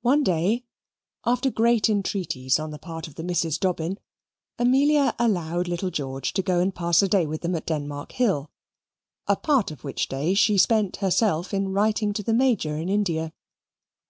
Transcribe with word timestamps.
One 0.00 0.22
day, 0.24 0.64
after 1.26 1.50
great 1.50 1.90
entreaties 1.90 2.58
on 2.58 2.70
the 2.70 2.78
part 2.78 3.08
of 3.08 3.16
the 3.16 3.22
Misses 3.22 3.58
Dobbin, 3.58 3.98
Amelia 4.58 5.14
allowed 5.18 5.68
little 5.68 5.90
George 5.90 6.32
to 6.32 6.40
go 6.42 6.60
and 6.60 6.74
pass 6.74 7.02
a 7.02 7.08
day 7.08 7.26
with 7.26 7.42
them 7.42 7.54
at 7.54 7.66
Denmark 7.66 8.12
Hill 8.12 8.50
a 9.26 9.36
part 9.36 9.70
of 9.70 9.84
which 9.84 10.08
day 10.08 10.32
she 10.32 10.56
spent 10.56 10.96
herself 11.04 11.52
in 11.52 11.74
writing 11.74 12.14
to 12.14 12.22
the 12.22 12.32
Major 12.32 12.74
in 12.78 12.88
India. 12.88 13.34